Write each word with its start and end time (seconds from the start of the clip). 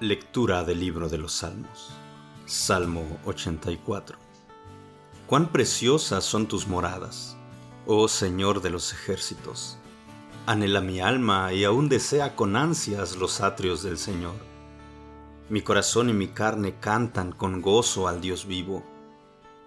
Lectura 0.00 0.64
del 0.64 0.80
libro 0.80 1.08
de 1.08 1.18
los 1.18 1.34
Salmos. 1.34 1.90
Salmo 2.46 3.20
84. 3.26 4.18
Cuán 5.28 5.52
preciosas 5.52 6.24
son 6.24 6.48
tus 6.48 6.66
moradas, 6.66 7.36
oh 7.86 8.08
Señor 8.08 8.60
de 8.60 8.70
los 8.70 8.92
ejércitos. 8.92 9.78
Anhela 10.46 10.80
mi 10.80 10.98
alma 10.98 11.52
y 11.52 11.62
aún 11.62 11.88
desea 11.88 12.34
con 12.34 12.56
ansias 12.56 13.14
los 13.14 13.40
atrios 13.40 13.84
del 13.84 13.96
Señor. 13.96 14.34
Mi 15.48 15.62
corazón 15.62 16.10
y 16.10 16.12
mi 16.12 16.26
carne 16.26 16.74
cantan 16.80 17.30
con 17.30 17.62
gozo 17.62 18.08
al 18.08 18.20
Dios 18.20 18.46
vivo. 18.46 18.82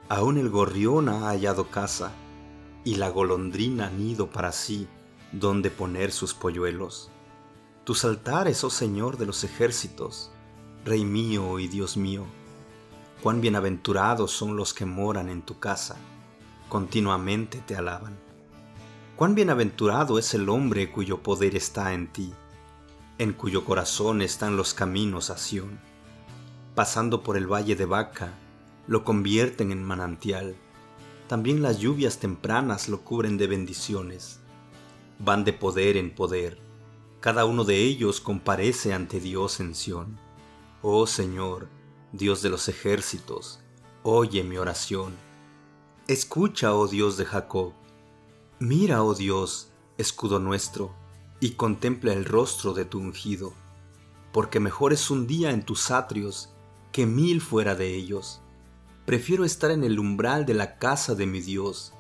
Aún 0.10 0.38
el 0.38 0.50
gorrión 0.50 1.08
ha 1.08 1.30
hallado 1.30 1.70
casa 1.70 2.12
y 2.84 2.96
la 2.96 3.08
golondrina 3.10 3.90
nido 3.90 4.30
para 4.30 4.52
sí, 4.52 4.90
donde 5.32 5.72
poner 5.72 6.12
sus 6.12 6.34
polluelos 6.34 7.12
tus 7.88 8.04
altares, 8.04 8.66
oh 8.66 8.70
Señor 8.70 9.16
de 9.16 9.26
los 9.26 9.46
ejércitos, 9.46 10.30
Rey 10.84 11.06
mío 11.06 11.58
y 11.58 11.70
Dios 11.70 11.96
mío. 11.96 12.26
Cuán 13.24 13.40
bienaventurados 13.40 14.30
son 14.30 14.58
los 14.58 14.74
que 14.74 14.86
moran 14.86 15.30
en 15.30 15.42
tu 15.42 15.58
casa, 15.58 15.96
continuamente 16.68 17.64
te 17.66 17.78
alaban. 17.78 18.20
Cuán 19.16 19.36
bienaventurado 19.36 20.20
es 20.20 20.34
el 20.34 20.50
hombre 20.50 20.92
cuyo 20.92 21.24
poder 21.24 21.56
está 21.56 21.94
en 21.94 22.12
ti, 22.12 22.34
en 23.20 23.32
cuyo 23.32 23.64
corazón 23.64 24.22
están 24.22 24.58
los 24.58 24.74
caminos 24.74 25.30
a 25.30 25.38
Sión. 25.38 25.80
Pasando 26.76 27.24
por 27.24 27.38
el 27.38 27.48
valle 27.48 27.78
de 27.78 27.86
Baca, 27.86 28.34
lo 28.86 29.06
convierten 29.06 29.72
en 29.72 29.82
manantial. 29.82 30.58
También 31.30 31.62
las 31.62 31.80
lluvias 31.80 32.20
tempranas 32.20 32.90
lo 32.90 33.00
cubren 33.06 33.38
de 33.38 33.48
bendiciones. 33.48 34.42
Van 35.20 35.46
de 35.46 35.54
poder 35.54 35.96
en 35.96 36.14
poder 36.14 36.67
cada 37.20 37.46
uno 37.46 37.64
de 37.64 37.78
ellos 37.78 38.22
comparece 38.22 38.94
ante 38.94 39.20
Dios 39.20 39.60
en 39.60 39.74
Sión. 39.74 40.20
Oh 40.84 41.08
Señor, 41.08 41.68
Dios 42.12 42.44
de 42.44 42.50
los 42.50 42.70
ejércitos, 42.70 43.60
oye 44.04 44.44
mi 44.44 44.58
oración. 44.58 45.16
Escucha, 46.08 46.76
oh 46.76 46.88
Dios 46.88 47.18
de 47.18 47.26
Jacob. 47.26 47.74
Mira, 48.60 49.04
oh 49.04 49.16
Dios, 49.16 49.70
escudo 49.98 50.40
nuestro, 50.40 50.94
y 51.40 51.52
contempla 51.52 52.14
el 52.14 52.24
rostro 52.24 52.74
de 52.74 52.86
tu 52.86 53.00
ungido, 53.00 53.54
porque 54.32 54.60
mejor 54.60 54.94
es 54.94 55.10
un 55.10 55.26
día 55.26 55.52
en 55.52 55.64
tus 55.64 55.90
atrios 55.90 56.54
que 56.92 57.08
mil 57.08 57.42
fuera 57.42 57.74
de 57.76 57.96
ellos. 57.96 58.42
Prefiero 59.06 59.44
estar 59.44 59.72
en 59.72 59.84
el 59.84 60.00
umbral 60.00 60.46
de 60.46 60.54
la 60.54 60.78
casa 60.78 61.16
de 61.16 61.26
mi 61.26 61.42
Dios 61.42 61.94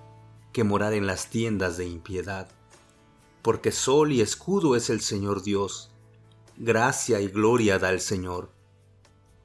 que 0.53 0.63
morar 0.63 0.93
en 0.93 1.07
las 1.07 1.29
tiendas 1.29 1.77
de 1.77 1.87
impiedad 1.87 2.49
porque 3.47 3.71
sol 3.71 4.11
y 4.11 4.19
escudo 4.19 4.75
es 4.75 4.89
el 4.89 4.99
Señor 4.99 5.41
Dios. 5.41 5.89
Gracia 6.57 7.21
y 7.21 7.29
gloria 7.29 7.79
da 7.79 7.91
el 7.91 8.01
Señor. 8.01 8.51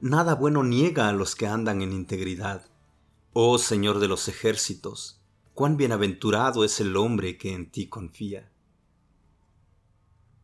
Nada 0.01 0.35
bueno 0.35 0.61
niega 0.61 1.07
a 1.07 1.13
los 1.13 1.37
que 1.37 1.47
andan 1.47 1.81
en 1.81 1.93
integridad. 1.93 2.69
Oh 3.31 3.57
Señor 3.57 3.99
de 3.99 4.09
los 4.09 4.27
ejércitos, 4.27 5.21
cuán 5.53 5.77
bienaventurado 5.77 6.65
es 6.65 6.81
el 6.81 6.97
hombre 6.97 7.37
que 7.37 7.53
en 7.53 7.71
ti 7.71 7.87
confía. 7.87 8.51